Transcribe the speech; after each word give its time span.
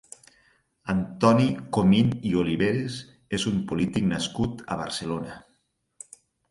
Antoni 0.93 1.45
Comín 1.77 2.09
i 2.31 2.33
Oliveres 2.45 2.97
és 3.41 3.49
un 3.55 3.63
polític 3.73 4.11
nascut 4.17 4.69
a 4.77 4.83
Barcelona. 4.85 5.41